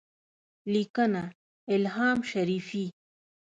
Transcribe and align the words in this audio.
-لیکنه: 0.71 1.23
الهام 1.73 2.17
شریفي 2.31 2.85